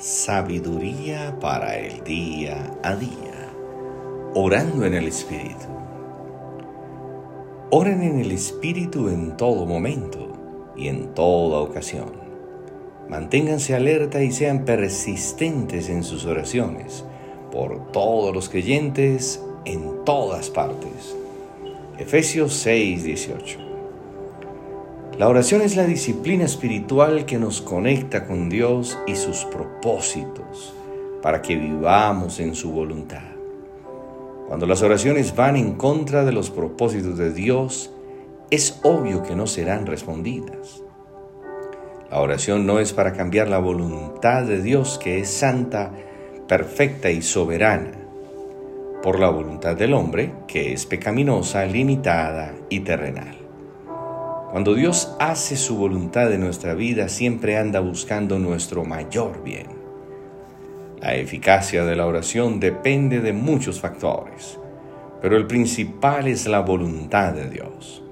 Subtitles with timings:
[0.00, 3.52] Sabiduría para el día a día.
[4.32, 5.66] Orando en el Espíritu.
[7.70, 12.12] Oren en el Espíritu en todo momento y en toda ocasión.
[13.10, 17.04] Manténganse alerta y sean persistentes en sus oraciones
[17.52, 21.14] por todos los creyentes en todas partes.
[21.98, 23.69] Efesios 6, 18.
[25.20, 30.72] La oración es la disciplina espiritual que nos conecta con Dios y sus propósitos
[31.20, 33.34] para que vivamos en su voluntad.
[34.48, 37.92] Cuando las oraciones van en contra de los propósitos de Dios,
[38.50, 40.82] es obvio que no serán respondidas.
[42.10, 45.92] La oración no es para cambiar la voluntad de Dios que es santa,
[46.48, 47.92] perfecta y soberana,
[49.02, 53.49] por la voluntad del hombre que es pecaminosa, limitada y terrenal.
[54.50, 59.68] Cuando Dios hace su voluntad en nuestra vida, siempre anda buscando nuestro mayor bien.
[61.00, 64.58] La eficacia de la oración depende de muchos factores,
[65.22, 68.02] pero el principal es la voluntad de Dios.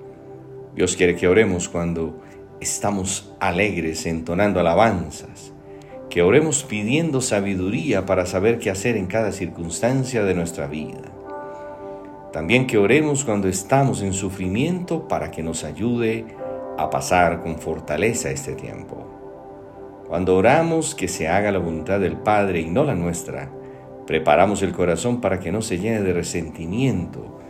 [0.77, 2.21] Dios quiere que oremos cuando
[2.61, 5.53] estamos alegres entonando alabanzas,
[6.09, 11.18] que oremos pidiendo sabiduría para saber qué hacer en cada circunstancia de nuestra vida
[12.39, 16.25] también que oremos cuando estamos en sufrimiento para que nos ayude
[16.79, 20.05] a pasar con fortaleza este tiempo.
[20.07, 23.51] Cuando oramos que se haga la voluntad del Padre y no la nuestra,
[24.07, 27.41] preparamos el corazón para que no se llene de resentimiento,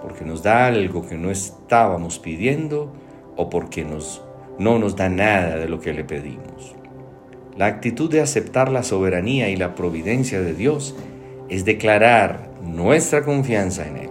[0.00, 2.92] porque nos da algo que no estábamos pidiendo
[3.34, 4.22] o porque nos,
[4.60, 6.76] no nos da nada de lo que le pedimos.
[7.56, 10.94] La actitud de aceptar la soberanía y la providencia de Dios
[11.48, 14.05] es declarar nuestra confianza en Él.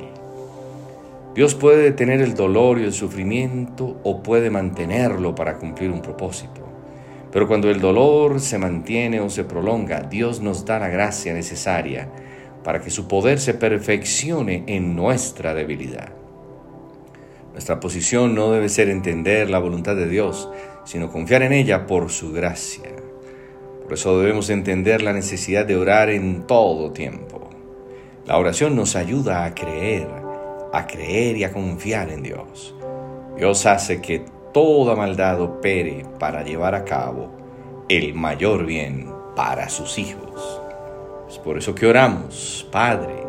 [1.35, 6.61] Dios puede detener el dolor y el sufrimiento o puede mantenerlo para cumplir un propósito.
[7.29, 12.09] Pero cuando el dolor se mantiene o se prolonga, Dios nos da la gracia necesaria
[12.63, 16.13] para que su poder se perfeccione en nuestra debilidad.
[17.51, 20.49] Nuestra posición no debe ser entender la voluntad de Dios,
[20.85, 22.91] sino confiar en ella por su gracia.
[23.83, 27.49] Por eso debemos entender la necesidad de orar en todo tiempo.
[28.25, 30.24] La oración nos ayuda a creer
[30.75, 32.75] a creer y a confiar en Dios.
[33.37, 37.29] Dios hace que toda maldad opere para llevar a cabo
[37.87, 40.61] el mayor bien para sus hijos.
[41.29, 43.23] Es por eso que oramos, Padre.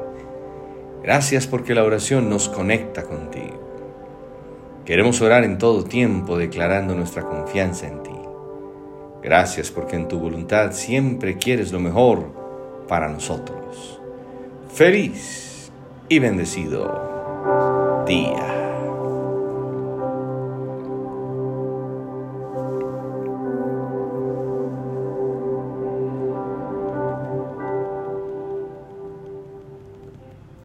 [1.04, 3.62] Gracias porque la oración nos conecta contigo.
[4.84, 8.10] Queremos orar en todo tiempo declarando nuestra confianza en ti.
[9.22, 12.24] Gracias porque en tu voluntad siempre quieres lo mejor
[12.88, 14.00] para nosotros.
[14.68, 15.70] Feliz
[16.08, 17.15] y bendecido
[18.06, 18.55] día.